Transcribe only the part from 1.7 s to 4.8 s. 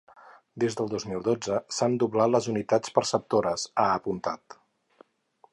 s’han doblat les unitats perceptores, ha apuntat.